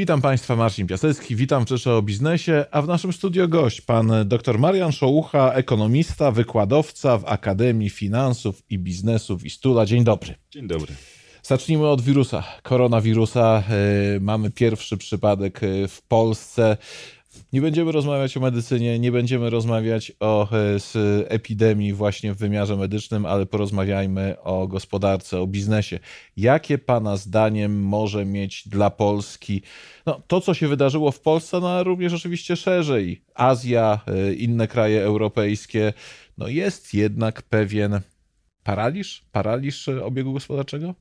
Witam 0.00 0.22
Państwa, 0.22 0.56
Marcin 0.56 0.86
Piasecki, 0.86 1.36
witam 1.36 1.64
w 1.64 1.96
o 1.96 2.02
Biznesie, 2.02 2.64
a 2.70 2.82
w 2.82 2.88
naszym 2.88 3.12
studio 3.12 3.48
gość 3.48 3.80
pan 3.80 4.12
dr 4.24 4.58
Marian 4.58 4.92
Szołucha, 4.92 5.52
ekonomista, 5.52 6.30
wykładowca 6.30 7.18
w 7.18 7.24
Akademii 7.24 7.90
Finansów 7.90 8.62
i 8.70 8.78
Biznesu 8.78 9.38
w 9.38 9.44
Istula. 9.44 9.86
Dzień 9.86 10.04
dobry. 10.04 10.34
Dzień 10.50 10.68
dobry. 10.68 10.94
Zacznijmy 11.42 11.86
od 11.86 12.00
wirusa, 12.00 12.44
koronawirusa. 12.62 13.62
E, 14.16 14.20
mamy 14.20 14.50
pierwszy 14.50 14.96
przypadek 14.96 15.62
e, 15.62 15.88
w 15.88 16.02
Polsce. 16.02 16.76
Nie 17.52 17.60
będziemy 17.60 17.92
rozmawiać 17.92 18.36
o 18.36 18.40
medycynie, 18.40 18.98
nie 18.98 19.12
będziemy 19.12 19.50
rozmawiać 19.50 20.12
o 20.20 20.48
e, 20.52 20.78
epidemii 21.28 21.92
właśnie 21.92 22.34
w 22.34 22.36
wymiarze 22.36 22.76
medycznym, 22.76 23.26
ale 23.26 23.46
porozmawiajmy 23.46 24.40
o 24.42 24.68
gospodarce, 24.68 25.40
o 25.40 25.46
biznesie. 25.46 25.98
Jakie 26.36 26.78
Pana 26.78 27.16
zdaniem 27.16 27.82
może 27.82 28.24
mieć 28.24 28.68
dla 28.68 28.90
Polski 28.90 29.62
no, 30.06 30.22
to, 30.26 30.40
co 30.40 30.54
się 30.54 30.68
wydarzyło 30.68 31.12
w 31.12 31.20
Polsce, 31.20 31.60
no, 31.60 31.70
ale 31.70 31.84
również 31.84 32.12
oczywiście 32.12 32.56
szerzej, 32.56 33.24
Azja, 33.34 34.00
e, 34.06 34.32
inne 34.32 34.68
kraje 34.68 35.02
europejskie, 35.02 35.92
no 36.38 36.48
jest 36.48 36.94
jednak 36.94 37.42
pewien 37.42 38.00
paraliż, 38.64 39.24
paraliż 39.32 39.88
obiegu 39.88 40.32
gospodarczego? 40.32 40.94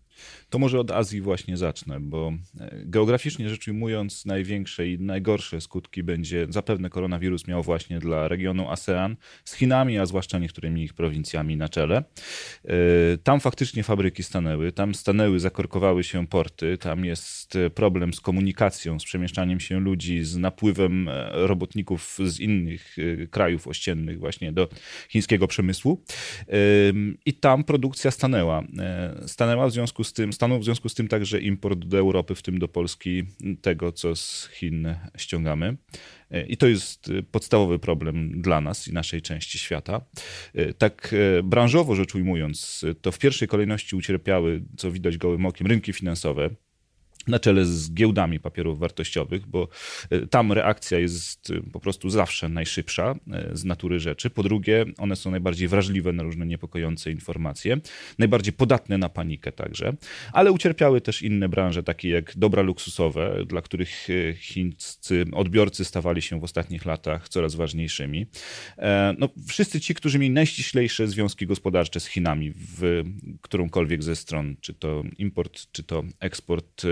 To 0.49 0.59
może 0.59 0.79
od 0.79 0.91
Azji 0.91 1.21
właśnie 1.21 1.57
zacznę, 1.57 1.99
bo 1.99 2.33
e, 2.59 2.81
geograficznie 2.85 3.49
rzecz 3.49 3.67
ujmując, 3.67 4.25
największe 4.25 4.87
i 4.87 4.99
najgorsze 4.99 5.61
skutki 5.61 6.03
będzie 6.03 6.47
zapewne 6.49 6.89
koronawirus 6.89 7.47
miał 7.47 7.63
właśnie 7.63 7.99
dla 7.99 8.27
regionu 8.27 8.69
ASEAN 8.69 9.15
z 9.45 9.53
Chinami, 9.53 9.99
a 9.99 10.05
zwłaszcza 10.05 10.39
niektórymi 10.39 10.83
ich 10.83 10.93
prowincjami 10.93 11.57
na 11.57 11.69
czele. 11.69 12.03
E, 12.65 12.73
tam 13.23 13.39
faktycznie 13.39 13.83
fabryki 13.83 14.23
stanęły, 14.23 14.71
tam 14.71 14.95
stanęły, 14.95 15.39
zakorkowały 15.39 16.03
się 16.03 16.27
porty, 16.27 16.77
tam 16.77 17.05
jest 17.05 17.57
problem 17.75 18.13
z 18.13 18.21
komunikacją, 18.21 18.99
z 18.99 19.03
przemieszczaniem 19.03 19.59
się 19.59 19.79
ludzi, 19.79 20.23
z 20.23 20.37
napływem 20.37 21.09
e, 21.09 21.29
robotników 21.33 22.17
z 22.25 22.39
innych 22.39 22.97
krajów 23.31 23.67
ościennych 23.67 24.19
właśnie 24.19 24.51
do 24.51 24.69
chińskiego 25.09 25.47
przemysłu. 25.47 26.03
I 27.25 27.33
tam 27.33 27.63
produkcja 27.63 28.11
stanęła. 28.11 28.63
Stanęła 29.25 29.67
w 29.67 29.71
związku 29.71 30.03
z 30.03 30.08
tym, 30.13 30.33
stanął 30.33 30.59
w 30.59 30.63
związku 30.63 30.89
z 30.89 30.93
tym 30.93 31.07
także 31.07 31.39
import 31.39 31.79
do 31.79 31.97
Europy, 31.97 32.35
w 32.35 32.41
tym 32.41 32.59
do 32.59 32.67
Polski, 32.67 33.23
tego, 33.61 33.91
co 33.91 34.15
z 34.15 34.49
Chin 34.53 34.95
ściągamy. 35.17 35.77
I 36.47 36.57
to 36.57 36.67
jest 36.67 37.11
podstawowy 37.31 37.79
problem 37.79 38.41
dla 38.41 38.61
nas 38.61 38.87
i 38.87 38.93
naszej 38.93 39.21
części 39.21 39.59
świata. 39.59 40.01
Tak 40.77 41.15
branżowo 41.43 41.95
rzecz 41.95 42.15
ujmując, 42.15 42.85
to 43.01 43.11
w 43.11 43.19
pierwszej 43.19 43.47
kolejności 43.47 43.95
ucierpiały, 43.95 44.63
co 44.77 44.91
widać 44.91 45.17
gołym 45.17 45.45
okiem, 45.45 45.67
rynki 45.67 45.93
finansowe 45.93 46.49
na 47.29 47.39
czele 47.39 47.65
z 47.65 47.93
giełdami 47.93 48.39
papierów 48.39 48.79
wartościowych, 48.79 49.47
bo 49.47 49.67
e, 50.09 50.27
tam 50.27 50.51
reakcja 50.51 50.99
jest 50.99 51.51
e, 51.51 51.71
po 51.71 51.79
prostu 51.79 52.09
zawsze 52.09 52.49
najszybsza 52.49 53.15
e, 53.31 53.49
z 53.53 53.65
natury 53.65 53.99
rzeczy. 53.99 54.29
Po 54.29 54.43
drugie, 54.43 54.85
one 54.97 55.15
są 55.15 55.31
najbardziej 55.31 55.67
wrażliwe 55.67 56.13
na 56.13 56.23
różne 56.23 56.45
niepokojące 56.45 57.11
informacje, 57.11 57.77
najbardziej 58.19 58.53
podatne 58.53 58.97
na 58.97 59.09
panikę 59.09 59.51
także, 59.51 59.93
ale 60.33 60.51
ucierpiały 60.51 61.01
też 61.01 61.21
inne 61.21 61.49
branże, 61.49 61.83
takie 61.83 62.09
jak 62.09 62.37
dobra 62.37 62.61
luksusowe, 62.61 63.45
dla 63.45 63.61
których 63.61 64.07
chińscy 64.35 65.25
odbiorcy 65.33 65.85
stawali 65.85 66.21
się 66.21 66.39
w 66.39 66.43
ostatnich 66.43 66.85
latach 66.85 67.29
coraz 67.29 67.55
ważniejszymi. 67.55 68.25
No, 69.17 69.29
wszyscy 69.47 69.81
ci, 69.81 69.93
którzy 69.93 70.19
mieli 70.19 70.33
najściślejsze 70.33 71.07
związki 71.07 71.47
gospodarcze 71.47 71.99
z 71.99 72.07
Chinami 72.07 72.53
w 72.55 73.03
którąkolwiek 73.41 74.03
ze 74.03 74.15
stron, 74.15 74.55
czy 74.61 74.73
to 74.73 75.03
import, 75.17 75.71
czy 75.71 75.83
to 75.83 76.03
eksport 76.19 76.85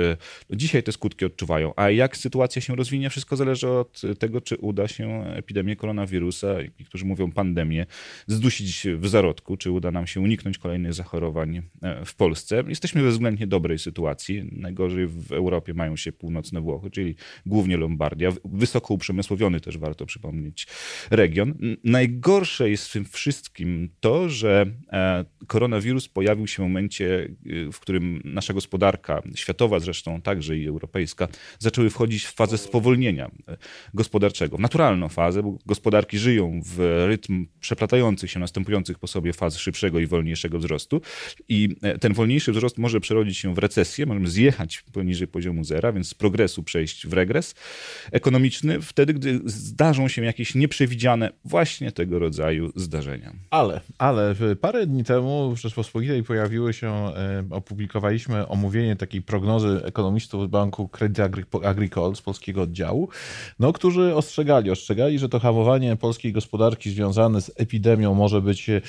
no 0.49 0.55
dzisiaj 0.55 0.83
te 0.83 0.91
skutki 0.91 1.25
odczuwają. 1.25 1.73
A 1.75 1.89
jak 1.89 2.17
sytuacja 2.17 2.61
się 2.61 2.75
rozwinie, 2.75 3.09
wszystko 3.09 3.35
zależy 3.35 3.69
od 3.69 4.01
tego, 4.19 4.41
czy 4.41 4.57
uda 4.57 4.87
się 4.87 5.25
epidemię 5.25 5.75
koronawirusa, 5.75 6.47
niektórzy 6.79 7.05
mówią 7.05 7.31
pandemię, 7.31 7.85
zdusić 8.27 8.87
w 8.97 9.07
zarodku, 9.07 9.57
czy 9.57 9.71
uda 9.71 9.91
nam 9.91 10.07
się 10.07 10.21
uniknąć 10.21 10.57
kolejnych 10.57 10.93
zachorowań 10.93 11.61
e, 11.81 12.05
w 12.05 12.15
Polsce. 12.15 12.63
Jesteśmy 12.67 13.03
we 13.03 13.09
względnie 13.09 13.47
dobrej 13.47 13.79
sytuacji. 13.79 14.49
Najgorzej 14.51 15.07
w 15.07 15.31
Europie 15.31 15.73
mają 15.73 15.95
się 15.95 16.11
północne 16.11 16.61
Włochy, 16.61 16.91
czyli 16.91 17.15
głównie 17.45 17.77
Lombardia. 17.77 18.31
Wysoko 18.45 18.93
uprzemysłowiony 18.93 19.61
też 19.61 19.77
warto 19.77 20.05
przypomnieć 20.05 20.67
region. 21.09 21.53
Najgorsze 21.83 22.69
jest 22.69 22.87
w 22.87 22.91
tym 22.93 23.05
wszystkim 23.05 23.89
to, 23.99 24.29
że 24.29 24.65
e, 24.91 25.25
koronawirus 25.47 26.07
pojawił 26.07 26.47
się 26.47 26.63
w 26.63 26.65
momencie, 26.65 27.29
e, 27.67 27.71
w 27.71 27.79
którym 27.79 28.21
nasza 28.23 28.53
gospodarka, 28.53 29.21
światowa 29.35 29.79
zresztą, 29.79 30.06
zresztą 30.07 30.21
także 30.21 30.57
i 30.57 30.67
europejska, 30.67 31.27
zaczęły 31.59 31.89
wchodzić 31.89 32.25
w 32.25 32.33
fazę 32.33 32.57
spowolnienia 32.57 33.31
e, 33.47 33.57
gospodarczego. 33.93 34.57
Naturalną 34.57 35.09
fazę, 35.09 35.43
bo 35.43 35.57
gospodarki 35.65 36.17
żyją 36.17 36.61
w 36.65 37.05
rytm 37.07 37.45
przeplatających 37.59 38.31
się, 38.31 38.39
następujących 38.39 38.99
po 38.99 39.07
sobie 39.07 39.33
faz 39.33 39.57
szybszego 39.57 39.99
i 39.99 40.07
wolniejszego 40.07 40.59
wzrostu 40.59 41.01
i 41.49 41.75
e, 41.81 41.97
ten 41.97 42.13
wolniejszy 42.13 42.51
wzrost 42.51 42.77
może 42.77 42.99
przerodzić 42.99 43.37
się 43.37 43.53
w 43.53 43.57
recesję, 43.57 44.05
możemy 44.05 44.27
zjechać 44.27 44.83
poniżej 44.93 45.27
poziomu 45.27 45.63
zera, 45.63 45.91
więc 45.91 46.07
z 46.07 46.13
progresu 46.13 46.63
przejść 46.63 47.07
w 47.07 47.13
regres 47.13 47.55
ekonomiczny, 48.11 48.81
wtedy, 48.81 49.13
gdy 49.13 49.39
zdarzą 49.45 50.07
się 50.07 50.25
jakieś 50.25 50.55
nieprzewidziane 50.55 51.31
właśnie 51.45 51.91
tego 51.91 52.19
rodzaju 52.19 52.71
zdarzenia. 52.75 53.33
Ale, 53.49 53.81
ale 53.97 54.35
parę 54.61 54.87
dni 54.87 55.03
temu 55.03 55.55
w 55.55 55.59
Rzeczpospolitej 55.59 56.23
pojawiły 56.23 56.73
się, 56.73 56.87
e, 56.87 57.43
opublikowaliśmy 57.49 58.47
omówienie 58.47 58.95
takiej 58.95 59.21
prognozy 59.21 59.81
ekonomistów 59.97 60.49
Banku 60.49 60.87
Credit 60.87 61.19
Agricole 61.63 62.15
z 62.15 62.21
polskiego 62.21 62.61
oddziału, 62.61 63.09
no, 63.59 63.73
którzy 63.73 64.15
ostrzegali, 64.15 64.71
ostrzegali, 64.71 65.19
że 65.19 65.29
to 65.29 65.39
hamowanie 65.39 65.95
polskiej 65.95 66.33
gospodarki 66.33 66.89
związane 66.89 67.41
z 67.41 67.51
epidemią 67.55 68.13
może 68.13 68.41
być 68.41 68.69
e, 68.69 68.81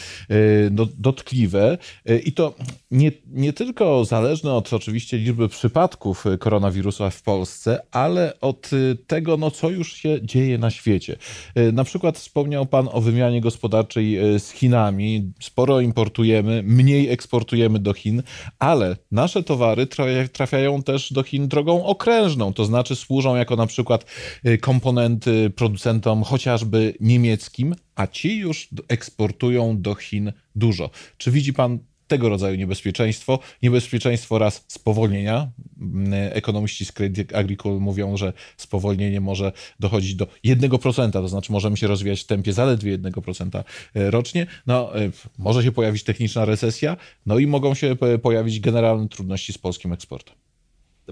dotkliwe 0.99 1.79
e, 2.07 2.19
i 2.19 2.33
to 2.33 2.55
nie, 2.91 3.13
nie 3.27 3.53
tylko 3.53 4.05
zależne 4.05 4.55
od 4.55 4.73
oczywiście 4.73 5.19
liczby 5.19 5.49
przypadków 5.49 6.25
koronawirusa 6.39 7.11
w 7.11 7.23
Polsce, 7.23 7.81
ale 7.91 8.41
od 8.41 8.71
tego, 9.07 9.37
no, 9.37 9.51
co 9.51 9.71
już 9.71 9.93
się 9.93 10.19
dzieje 10.23 10.59
na 10.59 10.71
świecie. 10.71 11.17
E, 11.55 11.73
na 11.73 11.85
przykład 11.85 12.19
wspomniał 12.19 12.67
Pan 12.67 12.89
o 12.93 13.01
wymianie 13.01 13.41
gospodarczej 13.41 14.19
z 14.39 14.51
Chinami. 14.51 15.33
Sporo 15.41 15.81
importujemy, 15.81 16.63
mniej 16.67 17.09
eksportujemy 17.09 17.79
do 17.79 17.93
Chin, 17.93 18.23
ale 18.59 18.97
nasze 19.11 19.43
towary 19.43 19.87
trafiają 20.33 20.83
też 20.83 20.98
do 21.13 21.23
Chin 21.23 21.49
drogą 21.49 21.85
okrężną, 21.85 22.53
to 22.53 22.65
znaczy 22.65 22.97
służą 22.97 23.37
jako 23.37 23.57
na 23.57 23.67
przykład 23.67 24.05
y, 24.47 24.59
komponenty 24.59 25.51
producentom 25.51 26.23
chociażby 26.23 26.95
niemieckim, 27.01 27.75
a 27.95 28.07
ci 28.07 28.37
już 28.37 28.69
eksportują 28.89 29.83
do 29.83 29.95
Chin 29.95 30.33
dużo. 30.55 30.91
Czy 31.19 31.31
widzi 31.31 31.53
pan 31.53 31.79
tego 32.09 32.29
rodzaju 32.29 32.57
niebezpieczeństwo. 32.57 33.39
Niebezpieczeństwo 33.63 34.39
raz 34.39 34.65
spowolnienia. 34.69 35.51
Mm, 35.81 36.13
ekonomiści 36.13 36.85
z 36.85 36.93
Credit 36.93 37.35
Agricole 37.35 37.79
mówią, 37.79 38.17
że 38.17 38.33
spowolnienie 38.57 39.21
może 39.21 39.53
dochodzić 39.81 40.15
do 40.15 40.27
1%, 40.45 41.13
to 41.13 41.29
znaczy 41.29 41.53
możemy 41.53 41.77
się 41.77 41.87
rozwijać 41.87 42.21
w 42.21 42.27
tempie 42.27 42.53
zaledwie 42.53 42.99
1% 42.99 43.65
e, 43.95 44.11
rocznie. 44.11 44.47
No, 44.67 44.99
e, 45.01 45.11
może 45.39 45.63
się 45.63 45.73
pojawić 45.73 46.05
techniczna 46.05 46.45
recesja, 46.45 46.97
no 47.27 47.39
i 47.39 47.47
mogą 47.47 47.75
się 47.75 47.97
e, 48.01 48.19
pojawić 48.19 48.61
generalne 48.61 49.09
trudności 49.09 49.53
z 49.53 49.59
polskim 49.59 49.93
eksportem. 49.93 50.48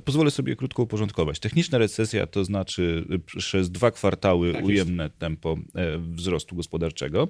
Pozwolę 0.04 0.30
sobie 0.30 0.56
krótko 0.56 0.82
uporządkować. 0.82 1.40
Techniczna 1.40 1.78
recesja 1.78 2.26
to 2.26 2.44
znaczy 2.44 3.04
przez 3.26 3.70
dwa 3.70 3.90
kwartały 3.90 4.52
tak 4.52 4.64
ujemne 4.64 5.10
tempo 5.10 5.56
e, 5.74 5.98
wzrostu 5.98 6.56
gospodarczego. 6.56 7.28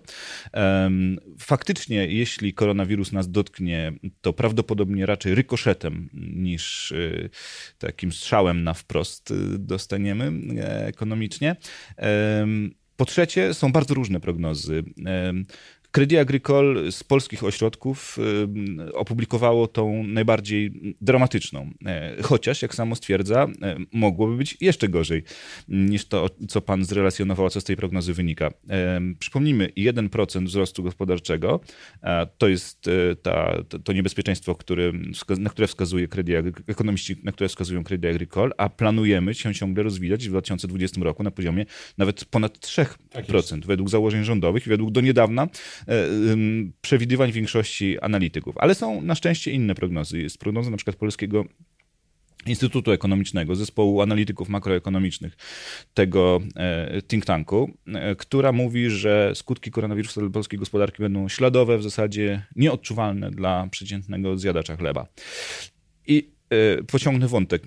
Faktycznie, 1.38 2.06
jeśli 2.06 2.54
koronawirus 2.54 3.12
nas 3.12 3.31
dotknie, 3.31 3.93
to 4.21 4.32
prawdopodobnie 4.32 5.06
raczej 5.06 5.34
rykoszetem 5.34 6.09
niż 6.15 6.93
e, 6.93 7.28
takim 7.78 8.12
strzałem 8.12 8.65
na 8.65 8.75
wprost 8.75 9.31
e, 9.31 9.34
dostaniemy 9.59 10.33
ekonomicznie. 10.65 11.57
Po 12.97 13.04
trzecie, 13.04 13.54
są 13.54 13.72
bardzo 13.72 13.95
różne 13.95 14.21
prognozy. 14.21 14.84
Credit 15.91 16.18
Agricole 16.18 16.92
z 16.92 17.04
polskich 17.04 17.44
ośrodków 17.44 18.18
y, 18.88 18.94
opublikowało 18.94 19.68
tą 19.68 20.04
najbardziej 20.04 20.72
dramatyczną. 21.00 21.71
E, 21.86 22.22
chociaż, 22.22 22.62
jak 22.62 22.74
samo 22.74 22.94
stwierdza, 22.94 23.47
e, 23.62 23.77
mogłoby 23.92 24.36
być 24.36 24.56
jeszcze 24.60 24.88
gorzej 24.88 25.22
niż 25.68 26.09
to, 26.09 26.30
co 26.48 26.60
pan 26.60 26.84
zrelacjonował, 26.84 27.50
co 27.50 27.60
z 27.60 27.65
tej 27.65 27.77
prognozy 27.77 28.15
wynika. 28.15 28.50
E, 28.71 29.00
przypomnijmy, 29.18 29.68
1% 29.77 30.44
wzrostu 30.44 30.83
gospodarczego 30.83 31.60
to 32.39 32.48
jest 32.48 32.84
ta, 33.22 33.62
to 33.84 33.92
niebezpieczeństwo, 33.92 34.56
na 35.39 35.50
które 35.50 35.66
wskazuje 35.66 36.09
Credit, 36.09 36.36
ekonomiści, 36.66 37.16
na 37.24 37.32
które 37.32 37.48
wskazują 37.48 37.84
Credit 37.84 38.10
Agricole, 38.10 38.50
a 38.56 38.68
planujemy 38.68 39.34
się 39.34 39.54
ciągle 39.54 39.82
rozwijać 39.82 40.27
w 40.27 40.30
2020 40.30 41.00
roku 41.04 41.22
na 41.22 41.30
poziomie 41.30 41.66
nawet 41.98 42.24
ponad 42.24 42.59
3% 42.59 42.86
tak 43.10 43.27
według 43.66 43.91
założeń 43.91 44.24
rządowych 44.24 44.66
i 44.66 44.71
według 44.71 44.91
do 44.91 45.00
niedawna 45.00 45.48
przewidywań 46.80 47.33
większości 47.33 48.00
analityków. 48.00 48.59
Ale 48.59 48.74
są 48.74 49.03
na 49.03 49.15
szczęście 49.15 49.50
inne 49.53 49.74
prognozy. 49.74 50.18
Jest 50.18 50.38
prognoza 50.38 50.71
na 50.71 50.77
przykład 50.77 50.97
polskiego 50.97 51.44
Instytutu 52.47 52.92
Ekonomicznego, 52.92 53.54
zespołu 53.54 54.00
analityków 54.00 54.48
makroekonomicznych 54.48 55.36
tego 55.94 56.41
e, 56.56 57.03
think 57.03 57.24
tanku, 57.24 57.71
e, 57.86 58.16
która 58.16 58.53
mówi, 58.53 58.91
że 58.91 59.33
skutki 59.34 59.71
koronawirusa 59.71 60.21
dla 60.21 60.30
polskiej 60.30 60.59
gospodarki 60.59 61.03
będą 61.03 61.28
śladowe, 61.28 61.78
w 61.78 61.83
zasadzie 61.83 62.47
nieodczuwalne 62.56 63.30
dla 63.30 63.68
przeciętnego 63.71 64.39
zjadacza 64.39 64.77
chleba. 64.77 65.06
I 66.06 66.35
E, 66.35 66.35
pociągnę 66.87 67.28
wątek. 67.28 67.63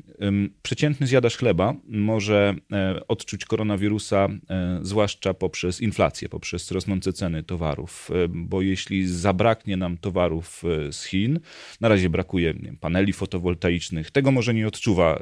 Przeciętny 0.62 1.08
zjadacz 1.08 1.38
chleba 1.38 1.74
może 1.88 2.56
e, 2.72 3.08
odczuć 3.08 3.46
koronawirusa, 3.46 4.28
e, 4.50 4.80
zwłaszcza 4.82 5.34
poprzez 5.34 5.82
inflację, 5.82 6.30
poprzez 6.30 6.72
rosnące 6.72 7.14
ceny 7.14 7.44
towarów, 7.44 8.10
bo 8.30 8.62
jeśli 8.62 9.08
zabraknie 9.08 9.78
nam 9.78 9.98
towarów 9.98 10.64
z 10.92 11.04
Chin, 11.06 11.40
na 11.82 11.88
razie 11.88 12.10
brakuje 12.10 12.54
wiem, 12.54 12.78
paneli 12.78 13.14
fotowoltaicznych, 13.14 14.12
tego 14.12 14.32
może 14.32 14.54
nie 14.54 14.68
odczuwa 14.68 15.22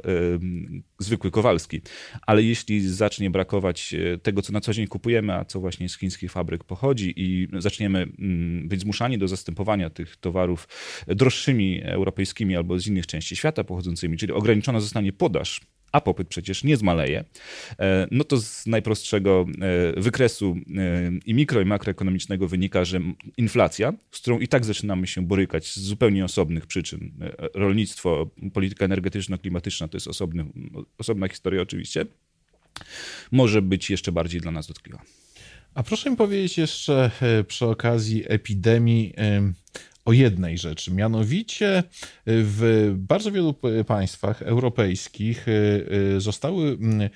zwykły 0.98 1.30
Kowalski, 1.30 1.80
ale 2.26 2.42
jeśli 2.42 2.88
zacznie 2.88 3.30
brakować 3.30 3.94
tego, 4.22 4.42
co 4.42 4.52
na 4.52 4.60
co 4.60 4.72
dzień 4.72 4.86
kupujemy, 4.86 5.34
a 5.34 5.44
co 5.44 5.60
właśnie 5.60 5.88
z 5.88 5.98
chińskich 5.98 6.32
fabryk 6.32 6.64
pochodzi 6.64 7.14
i 7.16 7.48
zaczniemy 7.58 8.06
być 8.64 8.80
zmuszani 8.80 9.18
do 9.18 9.28
zastępowania 9.28 9.90
tych 9.90 10.16
towarów 10.16 10.68
droższymi 11.06 11.82
europejskimi 11.82 12.56
albo 12.56 12.78
z 12.78 12.86
innych 12.86 13.06
części 13.06 13.36
świata, 13.36 13.47
świata 13.48 13.64
pochodzącymi, 13.64 14.16
czyli 14.16 14.32
ograniczona 14.32 14.80
zostanie 14.80 15.12
podaż, 15.12 15.60
a 15.92 16.00
popyt 16.00 16.28
przecież 16.28 16.64
nie 16.64 16.76
zmaleje, 16.76 17.24
e, 17.78 18.08
no 18.10 18.24
to 18.24 18.36
z 18.36 18.66
najprostszego 18.66 19.46
e, 19.96 20.00
wykresu 20.00 20.56
e, 20.56 21.10
i 21.26 21.34
mikro 21.34 21.60
i 21.60 21.64
makroekonomicznego 21.64 22.48
wynika, 22.48 22.84
że 22.84 23.00
inflacja, 23.36 23.92
z 24.10 24.20
którą 24.20 24.38
i 24.38 24.48
tak 24.48 24.64
zaczynamy 24.64 25.06
się 25.06 25.26
borykać 25.26 25.66
z 25.66 25.78
zupełnie 25.78 26.24
osobnych 26.24 26.66
przyczyn, 26.66 27.12
rolnictwo, 27.54 28.30
polityka 28.52 28.84
energetyczno-klimatyczna 28.84 29.88
to 29.88 29.96
jest 29.96 30.08
osobny, 30.08 30.44
osobna 30.98 31.28
historia 31.28 31.62
oczywiście, 31.62 32.06
może 33.32 33.62
być 33.62 33.90
jeszcze 33.90 34.12
bardziej 34.12 34.40
dla 34.40 34.50
nas 34.50 34.66
dotkliwa. 34.66 35.02
A 35.74 35.82
proszę 35.82 36.10
mi 36.10 36.16
powiedzieć 36.16 36.58
jeszcze 36.58 37.10
przy 37.46 37.66
okazji 37.66 38.24
epidemii 38.26 39.14
o 40.08 40.12
jednej 40.12 40.58
rzeczy. 40.58 40.92
Mianowicie 40.92 41.82
w 42.26 42.92
bardzo 42.96 43.32
wielu 43.32 43.54
państwach 43.86 44.42
europejskich 44.42 45.48
y, 45.48 45.86
y, 46.16 46.20
zostały 46.20 46.68
mm, 46.68 47.08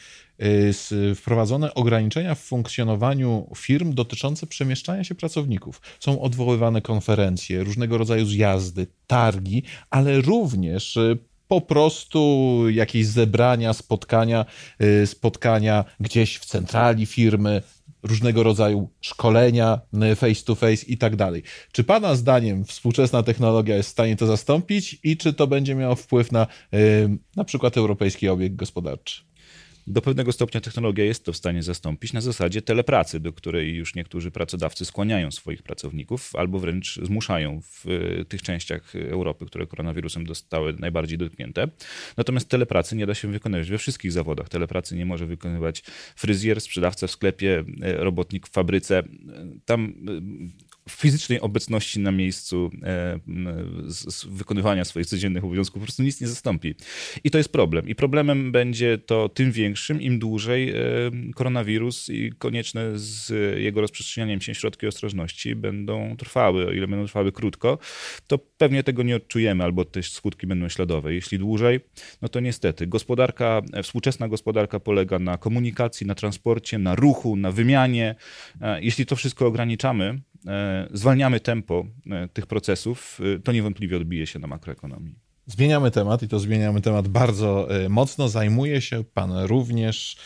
y, 0.93 1.15
wprowadzone 1.15 1.75
ograniczenia 1.75 2.35
w 2.35 2.41
funkcjonowaniu 2.41 3.47
firm 3.56 3.94
dotyczące 3.94 4.47
przemieszczania 4.47 5.05
się 5.05 5.15
pracowników. 5.15 5.81
Są 6.00 6.21
odwoływane 6.21 6.83
konferencje, 6.83 7.65
różnego 7.65 7.99
rodzaju 7.99 8.27
zjazdy, 8.27 8.87
targi, 9.06 9.62
ale 9.91 10.21
również 10.21 10.99
po 11.49 11.61
prostu 11.61 12.65
jakieś 12.71 13.06
zebrania, 13.06 13.73
spotkania, 13.73 14.45
spotkania 15.06 15.85
gdzieś 16.00 16.38
w 16.38 16.45
centrali 16.45 17.06
firmy, 17.06 17.62
różnego 18.02 18.43
rodzaju 18.43 18.90
szkolenia 19.00 19.81
face 20.16 20.44
to 20.44 20.54
face 20.54 20.87
i 20.87 20.99
tak 20.99 21.16
dalej. 21.16 21.43
Czy 21.72 21.84
Pana 21.84 22.14
zdaniem 22.14 22.64
współczesna 22.64 23.22
technologia 23.22 23.76
jest 23.76 23.88
w 23.88 23.93
stanie 23.93 24.16
to 24.16 24.26
zastąpić 24.26 24.99
i 25.04 25.16
czy 25.16 25.32
to 25.32 25.46
będzie 25.46 25.75
miało 25.75 25.94
wpływ 25.94 26.32
na 26.32 26.46
na 27.37 27.44
przykład 27.44 27.76
europejski 27.76 28.28
obieg 28.28 28.56
gospodarczy? 28.56 29.31
Do 29.87 30.02
pewnego 30.02 30.32
stopnia 30.32 30.61
technologia 30.61 31.05
jest 31.05 31.25
to 31.25 31.32
w 31.32 31.37
stanie 31.37 31.62
zastąpić 31.62 32.12
na 32.12 32.20
zasadzie 32.20 32.62
telepracy, 32.62 33.20
do 33.20 33.32
której 33.32 33.75
już 33.75 33.94
niektórzy 33.94 34.31
pracodawcy 34.31 34.84
skłaniają 34.84 35.31
swoich 35.31 35.62
pracowników 35.62 36.37
albo 36.37 36.58
wręcz 36.58 37.00
zmuszają 37.02 37.61
w 37.62 37.87
e, 37.87 38.25
tych 38.25 38.43
częściach 38.43 38.96
Europy, 38.96 39.46
które 39.46 39.67
koronawirusem 39.67 40.26
zostały 40.26 40.73
najbardziej 40.73 41.19
dotknięte. 41.19 41.69
Natomiast 42.17 42.49
telepracy 42.49 42.96
nie 42.96 43.06
da 43.06 43.14
się 43.14 43.29
wykonywać 43.29 43.70
we 43.70 43.79
wszystkich 43.79 44.12
zawodach. 44.12 44.49
Telepracy 44.49 44.96
nie 44.96 45.06
może 45.06 45.26
wykonywać 45.26 45.82
fryzjer, 46.17 46.61
sprzedawca 46.61 47.06
w 47.06 47.11
sklepie, 47.11 47.64
e, 47.82 47.93
robotnik 47.96 48.46
w 48.46 48.50
fabryce. 48.50 49.02
Tam 49.64 49.85
e, 49.85 50.72
fizycznej 50.90 51.40
obecności 51.40 52.00
na 52.00 52.12
miejscu 52.12 52.70
e, 52.82 53.19
z, 53.87 54.25
wykonywania 54.25 54.84
swoich 54.84 55.06
codziennych 55.06 55.44
obowiązków 55.44 55.81
po 55.81 55.87
prostu 55.87 56.02
nic 56.02 56.20
nie 56.20 56.29
zastąpi. 56.29 56.75
I 57.25 57.31
to 57.31 57.38
jest 57.38 57.52
problem. 57.52 57.88
I 57.88 57.94
problemem 57.94 58.52
będzie 58.52 58.99
to 58.99 59.29
tym 59.29 59.52
większym, 59.52 60.00
im 60.00 60.19
dłużej 60.19 60.70
e, 60.70 60.75
koronawirus 61.34 62.08
i 62.08 62.32
konieczne 62.38 62.90
z 62.94 63.31
jego 63.61 63.81
rozprzestrzenianiem 63.81 64.40
się 64.40 64.55
środki 64.55 64.87
ostrożności 64.87 65.55
będą 65.55 66.17
trwały. 66.17 66.67
O 66.67 66.73
ile 66.73 66.88
będą 66.88 67.06
trwały 67.06 67.32
krótko, 67.32 67.78
to 68.26 68.38
pewnie 68.38 68.82
tego 68.82 69.02
nie 69.02 69.17
odczujemy, 69.17 69.64
albo 69.64 69.85
te 69.85 70.02
skutki 70.02 70.46
będą 70.46 70.69
śladowe. 70.69 71.14
Jeśli 71.14 71.38
dłużej, 71.38 71.81
no 72.23 72.28
to 72.28 72.40
niestety. 72.40 72.87
Gospodarka, 72.87 73.62
współczesna 73.82 74.28
gospodarka 74.28 74.81
polega 74.81 75.19
na 75.19 75.38
komunikacji, 75.38 76.06
na 76.06 76.14
transporcie, 76.14 76.78
na 76.78 76.94
ruchu, 76.94 77.37
na 77.37 77.52
wymianie. 77.52 78.14
E, 78.61 78.82
jeśli 78.82 79.06
to 79.06 79.17
wszystko 79.17 79.46
ograniczamy, 79.46 80.02
E, 80.02 80.31
zwalniamy 80.91 81.41
tempo 81.41 81.85
e, 82.11 82.29
tych 82.29 82.47
procesów, 82.47 83.21
e, 83.37 83.39
to 83.39 83.53
niewątpliwie 83.53 83.97
odbije 83.97 84.27
się 84.27 84.39
na 84.39 84.47
makroekonomii. 84.47 85.15
Zmieniamy 85.47 85.91
temat 85.91 86.23
i 86.23 86.29
to 86.29 86.39
zmieniamy 86.39 86.81
temat 86.81 87.09
bardzo 87.09 87.69
mocno. 87.89 88.29
Zajmuje 88.29 88.81
się 88.81 89.05
Pan 89.15 89.33
również 89.39 90.17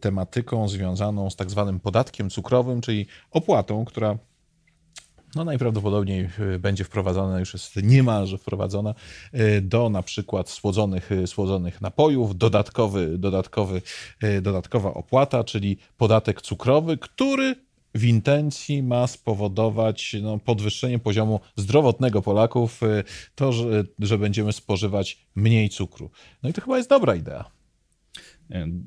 tematyką 0.00 0.68
związaną 0.68 1.30
z 1.30 1.36
tak 1.36 1.50
zwanym 1.50 1.80
podatkiem 1.80 2.30
cukrowym, 2.30 2.80
czyli 2.80 3.06
opłatą, 3.30 3.84
która 3.84 4.18
no 5.34 5.44
najprawdopodobniej 5.44 6.28
będzie 6.58 6.84
wprowadzona, 6.84 7.40
już 7.40 7.52
jest 7.52 7.76
niemalże 7.76 8.38
wprowadzona 8.38 8.94
do 9.62 9.88
na 9.90 10.02
przykład 10.02 10.50
słodzonych, 10.50 11.10
słodzonych 11.26 11.80
napojów, 11.80 12.38
dodatkowy, 12.38 13.18
dodatkowy, 13.18 13.82
dodatkowa 14.42 14.94
opłata, 14.94 15.44
czyli 15.44 15.78
podatek 15.96 16.42
cukrowy, 16.42 16.98
który 16.98 17.56
w 17.94 18.04
intencji 18.04 18.82
ma 18.82 19.06
spowodować 19.06 20.16
no, 20.22 20.38
podwyższenie 20.38 20.98
poziomu 20.98 21.40
zdrowotnego 21.56 22.22
Polaków, 22.22 22.82
y, 22.82 23.04
to, 23.34 23.52
że, 23.52 23.84
że 23.98 24.18
będziemy 24.18 24.52
spożywać 24.52 25.26
mniej 25.34 25.68
cukru. 25.68 26.10
No 26.42 26.50
i 26.50 26.52
to 26.52 26.60
chyba 26.60 26.76
jest 26.76 26.90
dobra 26.90 27.14
idea. 27.14 27.59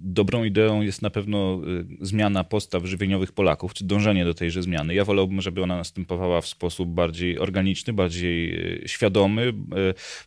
Dobrą 0.02 0.44
ideą 0.44 0.82
jest 0.82 1.02
na 1.02 1.10
pewno 1.10 1.62
y, 2.02 2.06
zmiana 2.06 2.44
postaw 2.44 2.86
żywieniowych 2.86 3.32
Polaków, 3.32 3.74
czy 3.74 3.86
dążenie 3.86 4.26
do 4.26 4.34
tejże 4.34 4.64
zmiany. 4.64 4.94
Ja 4.94 5.06
wolałbym, 5.06 5.42
żeby 5.42 5.64
ona 5.64 5.78
następowała 5.78 6.42
w 6.42 6.48
sposób 6.48 6.90
bardziej 6.90 7.40
organiczny, 7.40 7.94
bardziej 7.94 8.56
y, 8.84 8.88
świadomy, 8.88 9.48
y, 9.48 9.54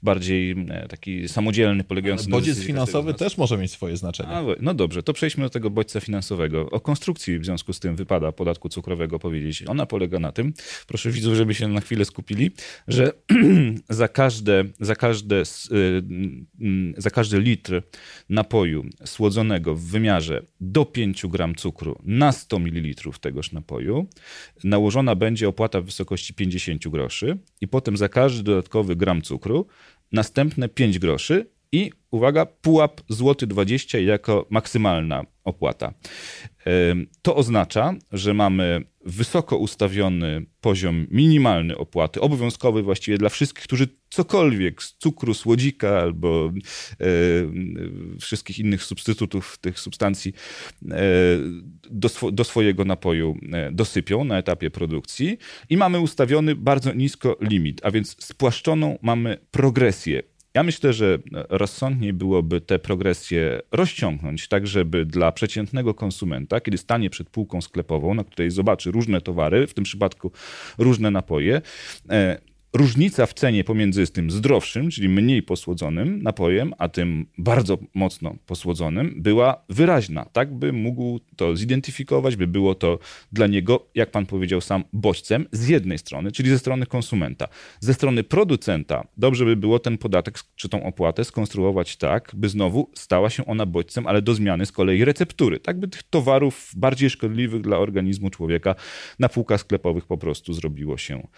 bardziej 0.03 0.57
taki 0.89 1.29
samodzielny, 1.29 1.85
polegający 1.85 2.25
Ale 2.25 2.31
na... 2.31 2.37
Bodziec 2.37 2.63
finansowy 2.63 3.15
też 3.15 3.39
może 3.39 3.59
mieć 3.59 3.71
swoje 3.71 3.97
znaczenie. 3.97 4.29
A, 4.29 4.43
no 4.61 4.75
dobrze, 4.75 5.03
to 5.03 5.13
przejdźmy 5.13 5.45
do 5.45 5.51
tego 5.51 5.71
bodźca 5.71 6.01
finansowego. 6.01 6.71
O 6.71 6.81
konstrukcji 6.81 7.39
w 7.39 7.45
związku 7.45 7.73
z 7.73 7.81
tym 7.81 7.97
wypada 7.97 8.33
podatku 8.33 8.69
cukrowego 8.69 9.19
powiedzieć. 9.19 9.65
Ona 9.67 9.87
polega 9.87 10.19
na 10.19 10.33
tym, 10.33 10.53
proszę 10.87 11.11
widzów, 11.11 11.35
żeby 11.35 11.55
się 11.55 11.69
na 11.69 11.81
chwilę 11.81 12.05
skupili, 12.05 12.51
że 12.89 13.13
za 13.89 14.09
każde, 14.09 14.65
za 14.81 14.97
każde, 14.97 15.43
za 16.97 17.11
każdy 17.11 17.41
litr 17.41 17.83
napoju 18.29 18.85
słodzonego 19.05 19.26
w 19.75 19.91
wymiarze 19.91 20.43
do 20.61 20.85
5 20.85 21.27
gram 21.27 21.55
cukru 21.55 21.99
na 22.05 22.33
100 22.33 22.59
ml 22.59 23.11
tegoż 23.21 23.53
napoju. 23.53 24.07
Nałożona 24.65 25.15
będzie 25.15 25.49
opłata 25.49 25.81
w 25.81 25.85
wysokości 25.85 26.35
50 26.35 26.89
groszy 26.89 27.39
i 27.61 27.69
potem 27.69 27.97
za 27.97 28.09
każdy 28.09 28.43
dodatkowy 28.43 28.97
gram 28.97 29.23
cukru 29.23 29.67
następne 30.13 30.69
5 30.69 30.99
groszy 30.99 31.47
i 31.73 31.93
uwaga, 32.11 32.47
pułap 32.47 33.01
złoty 33.09 33.47
20 33.47 33.99
jako 33.99 34.47
maksymalna 34.51 35.25
opłata. 35.47 35.95
To 37.23 37.37
oznacza, 37.37 37.95
że 38.13 38.35
mamy 38.35 38.85
wysoko 39.05 39.57
ustawiony 39.57 40.47
poziom 40.61 41.07
minimalny 41.11 41.77
opłaty, 41.77 42.21
obowiązkowy 42.21 42.83
właściwie 42.83 43.19
dla 43.19 43.29
wszystkich, 43.29 43.65
którzy 43.65 43.89
cokolwiek 44.11 44.83
z 44.83 44.97
cukru, 44.99 45.35
słodzika 45.35 45.99
albo 46.01 46.53
e, 46.53 47.07
wszystkich 48.21 48.59
innych 48.59 48.83
substytutów 48.83 49.59
tych 49.59 49.81
substancji 49.81 50.33
e, 50.91 50.97
do, 51.91 52.09
swo 52.09 52.33
do 52.33 52.45
swojego 52.45 52.85
napoju 52.85 53.39
e, 53.53 53.73
dosypią 53.73 54.25
na 54.25 54.39
etapie 54.39 54.71
produkcji 54.71 55.39
i 55.71 55.77
mamy 55.77 56.01
ustawiony 56.01 56.55
bardzo 56.55 56.93
nisko 56.93 57.37
limit, 57.41 57.81
a 57.85 57.91
więc 57.91 58.25
spłaszczoną 58.25 58.99
mamy 59.03 59.39
progresję 59.51 60.23
ja 60.57 60.63
myślę, 60.63 60.93
że 60.93 61.19
rozsądniej 61.33 62.13
byłoby 62.13 62.61
tę 62.61 62.79
progresję 62.79 63.61
rozciągnąć, 63.73 64.49
tak 64.49 64.67
żeby 64.67 65.05
dla 65.05 65.33
przeciętnego 65.33 65.95
konsumenta, 65.95 66.61
kiedy 66.61 66.79
stanie 66.79 67.11
przed 67.11 67.31
półką 67.31 67.61
sklepową, 67.61 68.15
na 68.15 68.25
której 68.25 68.51
zobaczy 68.51 68.91
różne 68.91 69.21
towary, 69.21 69.67
w 69.67 69.75
tym 69.75 69.85
przypadku 69.85 70.33
różne 70.79 71.11
napoje, 71.11 71.63
e, 72.11 72.39
różnica 72.73 73.27
w 73.27 73.35
cenie 73.35 73.65
pomiędzy 73.65 74.07
tym 74.07 74.31
zdrowszym, 74.31 74.91
czyli 74.91 75.09
mniej 75.09 75.43
posłodzonym 75.43 76.23
napojem, 76.23 76.75
a 76.79 76.89
tym 76.89 77.27
bardzo 77.39 77.79
mocno 77.95 78.37
posłodzonym, 78.47 79.15
była 79.17 79.65
wyraźna. 79.69 80.25
Tak 80.25 80.55
by 80.55 80.73
mógł 80.73 81.21
to 81.37 81.57
zidentyfikować, 81.57 82.37
by 82.37 82.47
było 82.47 82.75
to 82.75 82.99
dla 83.33 83.47
niego, 83.47 83.87
jak 83.95 84.11
pan 84.11 84.27
powiedział 84.27 84.61
sam, 84.61 84.85
bodźcem 84.93 85.47
z 85.53 85.69
jednej 85.69 85.99
strony, 85.99 86.33
czyli 86.33 86.51
ze 86.51 86.59
strony 86.59 86.87
konsumenta. 86.87 87.49
Ze 87.81 87.95
strony 87.95 88.25
producenta 88.25 89.07
dobrze 89.17 89.45
by 89.45 89.57
było 89.57 89.79
ten 89.79 89.99
podatek 89.99 90.39
czy 90.57 90.69
tą 90.69 90.83
opłatę 90.83 91.25
skonstruować 91.25 91.97
tak, 91.97 92.33
by 92.35 92.49
znowu 92.49 92.91
stała 92.95 93.31
się 93.31 93.47
ona 93.47 93.67
bodźcem, 93.67 94.07
ale 94.07 94.23
do 94.23 94.35
zmiany 94.35 94.67
z 94.67 94.73
kolei 94.73 95.05
receptury. 95.05 95.61
Tak 95.61 95.81
by 95.81 95.89
tych 95.89 96.03
towarów 96.03 96.73
bardziej 96.77 97.11
szkodliwych 97.11 97.63
dla 97.63 97.79
organizmu 97.79 98.31
człowieka 98.31 98.75
na 99.19 99.29
półkach 99.29 99.61
sklepowych 99.61 100.07
po 100.07 100.19
prostu 100.19 100.53
zrobiło 100.53 100.99
się 100.99 101.29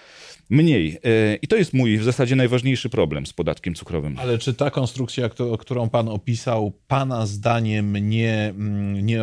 mniej. 0.50 0.99
I 1.42 1.48
to 1.48 1.56
jest 1.56 1.75
mój 1.75 1.98
w 1.98 2.04
zasadzie 2.04 2.37
najważniejszy 2.37 2.88
problem 2.88 3.26
z 3.26 3.32
podatkiem 3.32 3.75
cukrowym. 3.75 4.18
Ale 4.18 4.38
czy 4.38 4.54
ta 4.54 4.70
konstrukcja, 4.70 5.30
którą 5.58 5.88
pan 5.88 6.08
opisał, 6.08 6.72
pana 6.88 7.26
zdaniem 7.26 8.08
nie, 8.08 8.52
mm, 8.56 9.06
nie 9.06 9.22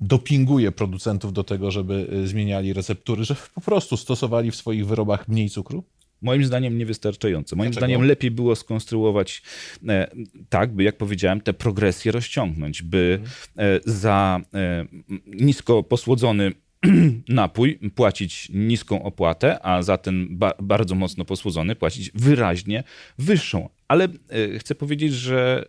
dopinguje 0.00 0.72
producentów 0.72 1.32
do 1.32 1.44
tego, 1.44 1.70
żeby 1.70 2.08
e, 2.24 2.26
zmieniali 2.26 2.72
receptury, 2.72 3.24
że 3.24 3.36
po 3.54 3.60
prostu 3.60 3.96
stosowali 3.96 4.50
w 4.50 4.56
swoich 4.56 4.86
wyrobach 4.86 5.28
mniej 5.28 5.50
cukru? 5.50 5.84
Moim 6.22 6.44
zdaniem 6.44 6.78
niewystarczająco. 6.78 7.56
Moim 7.56 7.70
Dlaczego? 7.70 7.86
zdaniem 7.86 8.08
lepiej 8.08 8.30
było 8.30 8.56
skonstruować 8.56 9.42
e, 9.88 10.10
tak, 10.48 10.74
by 10.74 10.82
jak 10.82 10.96
powiedziałem, 10.96 11.40
te 11.40 11.52
progresje 11.52 12.12
rozciągnąć, 12.12 12.82
by 12.82 13.20
e, 13.58 13.80
za 13.84 14.40
e, 14.54 14.86
nisko 15.26 15.82
posłodzony 15.82 16.52
napój 17.28 17.78
płacić 17.94 18.48
niską 18.54 19.02
opłatę, 19.02 19.66
a 19.66 19.82
za 19.82 19.96
ten 19.96 20.26
ba 20.30 20.52
bardzo 20.62 20.94
mocno 20.94 21.24
posłodzony 21.24 21.76
płacić 21.76 22.10
wyraźnie 22.14 22.84
wyższą 23.18 23.68
ale 23.90 24.04
e, 24.04 24.58
chcę 24.58 24.74
powiedzieć, 24.74 25.12
że 25.12 25.68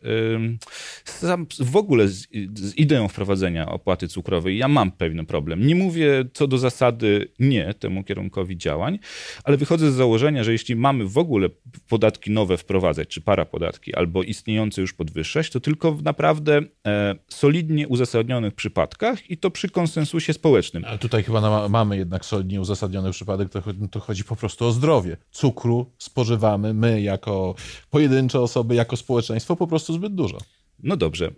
w 1.59 1.75
ogóle 1.75 2.07
z, 2.07 2.27
z, 2.55 2.77
ideą 2.77 3.07
wprowadzenia 3.07 3.69
opłaty 3.69 4.07
cukrowej 4.07 4.57
ja 4.57 4.67
mam 4.67 4.91
pewien 4.91 5.25
problem. 5.25 5.67
Nie 5.67 5.75
mówię 5.75 6.25
co 6.33 6.47
do 6.47 6.57
zasady 6.57 7.27
nie 7.39 7.73
temu 7.73 8.03
kierunkowi 8.03 8.57
działań, 8.57 8.99
ale 9.43 9.57
wychodzę 9.57 9.91
z 9.91 9.95
założenia, 9.95 10.43
że 10.43 10.51
jeśli 10.51 10.75
mamy 10.75 11.05
w 11.05 11.17
ogóle 11.17 11.49
podatki 11.89 12.31
nowe 12.31 12.57
wprowadzać, 12.57 13.07
czy 13.07 13.21
parapodatki, 13.21 13.95
albo 13.95 14.23
istniejące 14.23 14.81
już 14.81 14.93
podwyższać, 14.93 15.49
to 15.49 15.59
tylko 15.59 15.91
w 15.91 16.03
naprawdę 16.03 16.61
e, 16.87 17.15
solidnie 17.27 17.87
uzasadnionych 17.87 18.53
przypadkach 18.53 19.29
i 19.29 19.37
to 19.37 19.51
przy 19.51 19.69
konsensusie 19.69 20.33
społecznym. 20.33 20.85
Ale 20.85 20.97
tutaj 20.97 21.23
chyba 21.23 21.69
mamy 21.69 21.97
jednak 21.97 22.25
solidnie 22.25 22.61
uzasadniony 22.61 23.11
przypadek, 23.11 23.49
to, 23.49 23.61
to 23.91 23.99
chodzi 23.99 24.23
po 24.23 24.35
prostu 24.35 24.65
o 24.65 24.71
zdrowie. 24.71 25.17
Cukru 25.31 25.91
spożywamy 25.97 26.73
my 26.73 27.01
jako 27.01 27.55
pojedynczy 27.89 28.10
pojedyncze 28.11 28.39
osoby 28.39 28.75
jako 28.75 28.97
społeczeństwo 28.97 29.55
po 29.55 29.67
prostu 29.67 29.93
zbyt 29.93 30.15
dużo. 30.15 30.37
No 30.79 30.97
dobrze. 30.97 31.31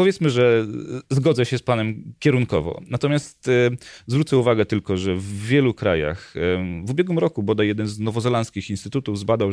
E, 0.00 0.02
powiedzmy, 0.02 0.30
że 0.30 0.66
zgodzę 1.10 1.44
się 1.46 1.58
z 1.58 1.62
panem 1.62 2.14
kierunkowo. 2.18 2.80
Natomiast 2.90 3.48
e, 3.48 3.70
zwrócę 4.06 4.36
uwagę 4.36 4.66
tylko, 4.66 4.96
że 4.96 5.14
w 5.14 5.46
wielu 5.46 5.74
krajach, 5.74 6.34
e, 6.36 6.40
w 6.84 6.90
ubiegłym 6.90 7.18
roku 7.18 7.42
bodaj 7.42 7.66
jeden 7.66 7.86
z 7.86 7.98
nowozelandzkich 7.98 8.70
instytutów 8.70 9.18
zbadał 9.18 9.50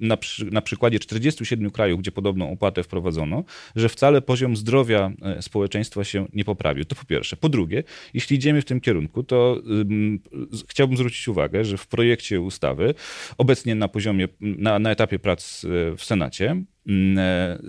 na, 0.00 0.16
przy, 0.16 0.44
na 0.44 0.62
przykładzie 0.62 0.98
47 0.98 1.70
krajów, 1.70 2.00
gdzie 2.00 2.12
podobną 2.12 2.52
opłatę 2.52 2.82
wprowadzono, 2.82 3.44
że 3.76 3.88
wcale 3.88 4.22
poziom 4.22 4.56
zdrowia 4.56 5.12
społeczeństwa 5.40 6.04
się 6.04 6.26
nie 6.32 6.44
poprawił. 6.44 6.84
To 6.84 6.94
po 6.94 7.04
pierwsze. 7.04 7.36
Po 7.36 7.48
drugie, 7.48 7.82
jeśli 8.14 8.36
idziemy 8.36 8.62
w 8.62 8.64
tym 8.64 8.80
kierunku, 8.80 9.22
to 9.22 9.62
chciałbym 10.68 10.96
zwrócić 10.96 11.28
uwagę, 11.28 11.64
że 11.64 11.76
w 11.76 11.86
projekcie 11.86 12.40
ustawy 12.40 12.94
obecnie 13.38 13.74
na 13.74 13.88
poziomie, 13.88 14.28
na, 14.40 14.78
na 14.78 14.90
etapie 14.90 15.18
prac 15.18 15.66
w 15.96 16.04
Senacie 16.04 16.50
e, 16.50 16.75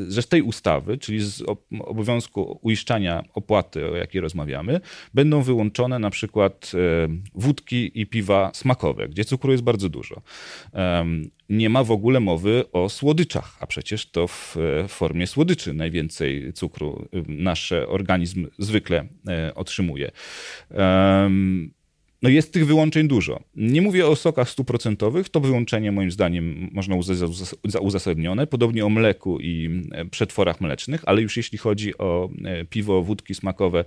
że 0.07 0.21
z 0.21 0.27
tej 0.27 0.41
ustawy, 0.41 0.97
czyli 0.97 1.19
z 1.19 1.43
obowiązku 1.79 2.59
uiszczania 2.61 3.23
opłaty, 3.33 3.89
o 3.89 3.95
jakiej 3.95 4.21
rozmawiamy, 4.21 4.79
będą 5.13 5.41
wyłączone 5.41 5.99
na 5.99 6.09
przykład 6.09 6.71
e, 6.73 7.07
wódki 7.35 8.01
i 8.01 8.05
piwa 8.05 8.51
smakowe, 8.53 9.09
gdzie 9.09 9.25
cukru 9.25 9.51
jest 9.51 9.63
bardzo 9.63 9.89
dużo. 9.89 10.21
Nie 11.49 11.69
ma 11.69 11.83
w 11.83 11.91
ogóle 11.91 12.19
mowy 12.19 12.63
o 12.71 12.89
słodyczach, 12.89 13.57
a 13.59 13.67
przecież 13.67 14.11
to 14.11 14.27
w 14.27 14.57
e, 14.57 14.87
formie 14.87 15.27
słodyczy 15.27 15.73
najwięcej 15.73 16.53
cukru 16.53 17.07
nasz 17.27 17.71
organizm 17.71 18.47
zwykle 18.57 19.07
otrzymuje. 19.55 20.11
No 22.21 22.29
jest 22.29 22.53
tych 22.53 22.65
wyłączeń 22.65 23.07
dużo. 23.07 23.39
Nie 23.55 23.81
mówię 23.81 24.07
o 24.07 24.15
sokach 24.15 24.49
stuprocentowych, 24.49 25.29
to 25.29 25.39
wyłączenie 25.39 25.91
moim 25.91 26.11
zdaniem 26.11 26.69
można 26.71 26.95
uznać 26.95 27.17
za 27.63 27.79
uzasadnione, 27.79 28.47
podobnie 28.47 28.85
o 28.85 28.89
mleku 28.89 29.39
i 29.39 29.83
e, 29.91 30.05
przetworach 30.05 30.61
mlecznych, 30.61 31.01
ale 31.05 31.21
już 31.21 31.37
jeśli 31.37 31.57
chodzi 31.57 31.97
o 31.97 32.29
e, 32.45 32.65
piwo, 32.65 33.01
wódki 33.01 33.35
smakowe, 33.35 33.85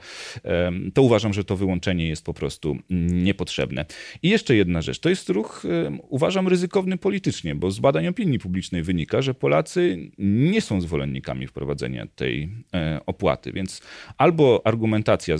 to 0.94 1.02
uważam, 1.02 1.32
że 1.32 1.44
to 1.44 1.56
wyłączenie 1.56 2.08
jest 2.08 2.24
po 2.24 2.34
prostu 2.34 2.76
niepotrzebne. 2.90 3.84
I 4.22 4.28
jeszcze 4.28 4.56
jedna 4.56 4.82
rzecz, 4.82 4.98
to 4.98 5.08
jest 5.08 5.28
ruch, 5.28 5.62
uważam, 6.08 6.48
ryzykowny 6.48 6.96
politycznie, 6.96 7.54
bo 7.54 7.70
z 7.70 7.80
badań 7.80 8.06
opinii 8.06 8.38
publicznej 8.38 8.82
wynika, 8.82 9.22
że 9.22 9.34
Polacy 9.34 10.10
nie 10.18 10.60
są 10.60 10.80
zwolennikami 10.80 11.46
wprowadzenia 11.46 12.06
tej 12.06 12.48
e, 12.74 13.00
opłaty, 13.06 13.52
więc 13.52 13.82
albo 14.18 14.62
argumentacja 14.64 15.36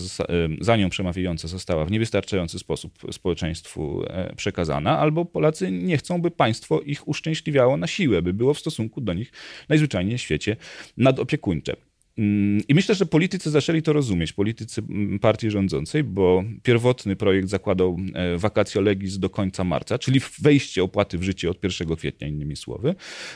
za 0.61 0.77
nią 0.77 0.91
przemawiająca 0.91 1.49
została 1.49 1.85
w 1.85 1.91
niewystarczający 1.91 2.59
sposób 2.59 2.90
sposób 2.99 3.15
społeczeństwu 3.15 4.05
e, 4.07 4.37
przekazana, 4.37 4.99
albo 4.99 5.25
Polacy 5.25 5.71
nie 5.71 5.97
chcą, 5.97 6.23
by 6.23 6.31
państwo 6.31 6.81
ich 6.81 7.09
uszczęśliwiało 7.09 7.77
na 7.77 7.87
siłę, 7.87 8.23
by 8.23 8.33
było 8.33 8.55
w 8.55 8.59
stosunku 8.59 9.01
do 9.01 9.13
nich 9.13 9.33
najzwyczajniej 9.69 10.19
w 10.19 10.21
świecie 10.21 10.57
nadopiekuńcze. 10.97 11.90
Mm, 12.21 12.63
I 12.69 12.75
myślę, 12.75 12.95
że 12.95 13.07
politycy 13.07 13.51
zaczęli 13.51 13.83
to 13.83 13.93
rozumieć, 13.93 14.33
politycy 14.33 14.83
mm, 14.89 15.19
partii 15.19 15.51
rządzącej, 15.51 16.05
bo 16.05 16.45
pierwotny 16.63 17.17
projekt 17.17 17.49
zakładał 17.49 17.97
wakacje 18.37 18.81
legis 18.81 19.19
do 19.19 19.31
końca 19.31 19.65
marca, 19.65 19.99
czyli 19.99 20.21
wejście 20.39 20.83
opłaty 20.83 21.19
w 21.19 21.23
życie 21.23 21.51
od 21.51 21.65
1 21.65 21.97
kwietnia, 21.97 22.29
innymi 22.29 22.57
słowy. 22.57 22.95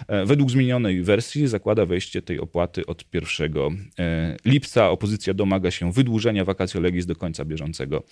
E, 0.09 0.27
według 0.27 0.51
zmienionej 0.51 1.03
wersji 1.03 1.47
zakłada 1.47 1.87
wejście 1.87 2.23
tej 2.23 2.41
opłaty 2.41 2.87
od 2.87 3.05
1 3.13 3.53
e, 3.99 4.37
lipca. 4.45 4.91
Opozycja 4.91 5.35
domaga 5.35 5.71
się 5.71 5.93
wydłużenia 5.93 6.45
wakacje 6.45 6.81
legis 6.81 7.07
do 7.07 7.17
końca 7.17 7.45
bieżącego 7.45 8.03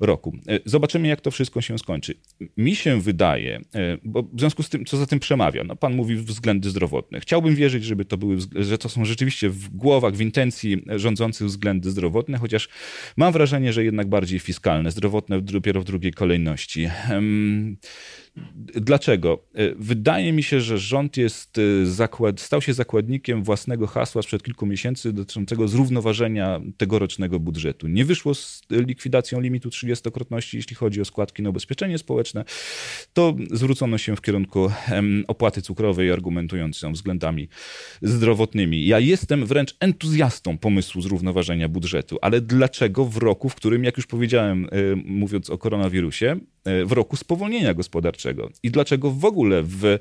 roku. 0.00 0.36
E, 0.48 0.60
zobaczymy, 0.64 1.08
jak 1.08 1.20
to 1.20 1.30
wszystko 1.30 1.60
się 1.60 1.78
skończy. 1.78 2.14
Mi 2.56 2.76
się 2.76 3.00
wydaje, 3.00 3.60
bo 4.04 4.22
w 4.22 4.40
związku 4.40 4.62
z 4.62 4.68
tym, 4.68 4.84
co 4.84 4.96
za 4.96 5.06
tym 5.06 5.20
przemawia, 5.20 5.64
no 5.64 5.76
pan 5.76 5.94
mówi 5.94 6.16
względy 6.16 6.70
zdrowotne. 6.70 7.20
Chciałbym 7.20 7.54
wierzyć, 7.54 7.84
żeby 7.84 8.04
to 8.04 8.16
były, 8.16 8.36
że 8.54 8.78
to 8.78 8.88
są 8.88 9.04
rzeczywiście 9.04 9.50
w 9.50 9.68
głowach 9.68 10.03
w 10.12 10.20
intencji 10.20 10.84
rządzących 10.96 11.46
względy 11.46 11.90
zdrowotne, 11.90 12.38
chociaż 12.38 12.68
mam 13.16 13.32
wrażenie, 13.32 13.72
że 13.72 13.84
jednak 13.84 14.08
bardziej 14.08 14.38
fiskalne, 14.38 14.90
zdrowotne 14.90 15.40
dopiero 15.40 15.80
w 15.80 15.84
drugiej 15.84 16.12
kolejności. 16.12 16.88
Dlaczego? 18.74 19.44
E, 19.54 19.74
wydaje 19.74 20.32
mi 20.32 20.42
się, 20.42 20.60
że 20.60 20.78
rząd 20.78 21.16
jest 21.16 21.58
e, 21.58 21.86
zakład, 21.86 22.40
stał 22.40 22.62
się 22.62 22.74
zakładnikiem 22.74 23.42
własnego 23.42 23.86
hasła 23.86 24.22
sprzed 24.22 24.42
kilku 24.42 24.66
miesięcy 24.66 25.12
dotyczącego 25.12 25.68
zrównoważenia 25.68 26.60
tegorocznego 26.76 27.40
budżetu. 27.40 27.88
Nie 27.88 28.04
wyszło 28.04 28.34
z 28.34 28.62
likwidacją 28.70 29.40
limitu 29.40 29.68
30-krotności, 29.68 30.56
jeśli 30.56 30.76
chodzi 30.76 31.00
o 31.00 31.04
składki 31.04 31.42
na 31.42 31.50
ubezpieczenie 31.50 31.98
społeczne, 31.98 32.44
to 33.12 33.36
zwrócono 33.50 33.98
się 33.98 34.16
w 34.16 34.20
kierunku 34.20 34.70
opłaty 35.26 35.62
cukrowej, 35.62 36.12
argumentując 36.12 36.82
ją 36.82 36.92
względami 36.92 37.48
zdrowotnymi. 38.02 38.86
Ja 38.86 38.98
jestem 38.98 39.46
wręcz 39.46 39.76
entuzjastą 39.80 40.58
pomysłu 40.58 41.02
zrównoważenia 41.02 41.68
budżetu, 41.68 42.18
ale 42.22 42.40
dlaczego 42.40 43.04
w 43.04 43.16
roku, 43.16 43.48
w 43.48 43.54
którym, 43.54 43.84
jak 43.84 43.96
już 43.96 44.06
powiedziałem, 44.06 44.64
e, 44.64 44.68
mówiąc 44.96 45.50
o 45.50 45.58
koronawirusie, 45.58 46.40
w 46.84 46.92
roku 46.92 47.16
spowolnienia 47.16 47.74
gospodarczego. 47.74 48.23
I 48.62 48.70
dlaczego 48.70 49.10
w 49.10 49.24
ogóle 49.24 49.62
w 49.62 49.98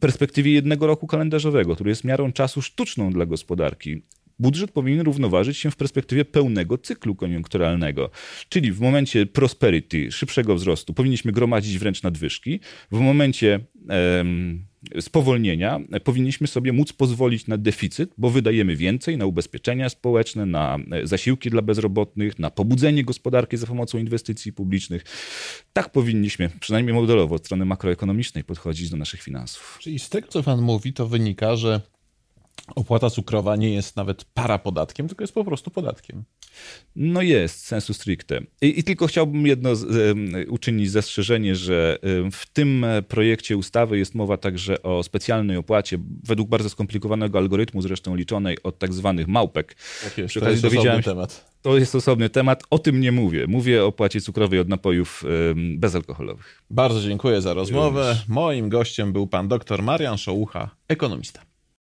perspektywie 0.00 0.52
jednego 0.52 0.86
roku 0.86 1.06
kalendarzowego, 1.06 1.74
który 1.74 1.90
jest 1.90 2.04
miarą 2.04 2.32
czasu 2.32 2.62
sztuczną 2.62 3.10
dla 3.10 3.26
gospodarki, 3.26 4.02
budżet 4.38 4.70
powinien 4.70 5.00
równoważyć 5.00 5.58
się 5.58 5.70
w 5.70 5.76
perspektywie 5.76 6.24
pełnego 6.24 6.78
cyklu 6.78 7.14
koniunkturalnego. 7.14 8.10
Czyli 8.48 8.72
w 8.72 8.80
momencie 8.80 9.26
prosperity, 9.26 10.12
szybszego 10.12 10.54
wzrostu, 10.54 10.94
powinniśmy 10.94 11.32
gromadzić 11.32 11.78
wręcz 11.78 12.02
nadwyżki. 12.02 12.60
W 12.92 13.00
momencie 13.00 13.60
spowolnienia 15.00 15.80
powinniśmy 16.04 16.46
sobie 16.46 16.72
móc 16.72 16.92
pozwolić 16.92 17.46
na 17.46 17.58
deficyt, 17.58 18.10
bo 18.18 18.30
wydajemy 18.30 18.76
więcej 18.76 19.18
na 19.18 19.26
ubezpieczenia 19.26 19.88
społeczne, 19.88 20.46
na 20.46 20.78
e, 20.90 21.06
zasiłki 21.06 21.50
dla 21.50 21.62
bezrobotnych, 21.62 22.38
na 22.38 22.50
pobudzenie 22.50 23.04
gospodarki 23.04 23.56
za 23.56 23.66
pomocą 23.66 23.98
inwestycji 23.98 24.52
publicznych. 24.52 25.04
Tak 25.72 25.92
powinniśmy, 25.92 26.50
przynajmniej 26.60 26.94
modelowo, 26.94 27.34
od 27.34 27.44
strony 27.44 27.64
makroekonomicznej 27.64 28.44
podchodzić 28.44 28.90
do 28.90 28.96
naszych 28.96 29.22
finansów. 29.22 29.78
Czyli 29.80 29.98
z 29.98 30.08
tego, 30.08 30.28
co 30.28 30.42
pan 30.42 30.60
mówi, 30.60 30.92
to 30.92 31.06
wynika, 31.08 31.56
że 31.56 31.80
opłata 32.74 33.10
cukrowa 33.10 33.56
nie 33.56 33.74
jest 33.74 33.96
nawet 33.96 34.24
parapodatkiem, 34.24 35.08
tylko 35.08 35.22
jest 35.22 35.34
po 35.34 35.44
prostu 35.44 35.70
podatkiem. 35.70 36.24
No 36.96 37.22
jest, 37.22 37.66
sensu 37.66 37.94
stricte. 37.94 38.40
I, 38.62 38.78
I, 38.78 38.84
tylko 38.84 39.06
chciałbym 39.06 39.46
jedno 39.46 39.76
z, 39.76 40.16
uczynić 40.48 40.90
zastrzeżenie, 40.90 41.56
że 41.56 41.98
w 42.32 42.46
tym 42.52 42.86
projekcie 43.08 43.56
ustawy 43.56 43.98
jest 43.98 44.14
mowa 44.14 44.36
także 44.36 44.82
o 44.82 45.02
specjalnej 45.02 45.56
opłacie, 45.56 45.98
według 46.24 46.48
bardzo 46.48 46.68
skomplikowanego 46.68 47.38
algorytmu, 47.38 47.82
zresztą 47.82 48.14
liczonej 48.14 48.62
od 48.62 48.78
tak 48.78 48.92
zwanych 48.94 49.28
małpek. 49.28 49.76
Tak 50.04 50.18
jest, 50.18 50.34
to 50.34 50.50
jest 50.50 50.64
osobny 50.64 51.02
temat. 51.02 51.54
To 51.62 51.78
jest 51.78 51.94
osobny 51.94 52.30
temat, 52.30 52.62
o 52.70 52.78
tym 52.78 53.00
nie 53.00 53.12
mówię. 53.12 53.46
Mówię 53.46 53.84
o 53.84 53.86
opłacie 53.86 54.20
cukrowej 54.20 54.58
od 54.58 54.68
napojów 54.68 55.24
bezalkoholowych. 55.54 56.62
Bardzo 56.70 57.00
dziękuję 57.00 57.40
za 57.40 57.54
rozmowę. 57.54 58.16
Moim 58.28 58.68
gościem 58.68 59.12
był 59.12 59.26
pan 59.26 59.48
dr 59.48 59.82
Marian 59.82 60.18
Szołucha, 60.18 60.70
ekonomista. 60.88 61.40